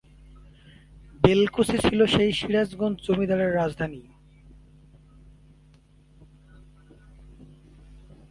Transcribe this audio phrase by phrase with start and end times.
[1.21, 4.01] বেলকুচি ছিল সেই সিরাজগঞ্জ জমিদারির রাজধানী।